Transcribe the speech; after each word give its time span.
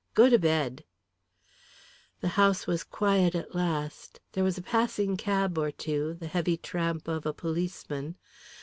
Go 0.15 0.31
to 0.31 0.39
bed." 0.39 0.83
The 2.21 2.29
house 2.29 2.65
was 2.65 2.83
quiet 2.83 3.35
at 3.35 3.53
last, 3.53 4.19
there 4.31 4.43
was 4.43 4.57
a 4.57 4.63
passing 4.63 5.15
cab 5.15 5.59
or 5.59 5.69
two, 5.69 6.15
the 6.15 6.25
heavy 6.25 6.57
tramp 6.57 7.07
of 7.07 7.23
a 7.23 7.33
policeman. 7.35 8.15